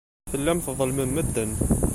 [0.31, 1.51] Tellam tḍellmem medden.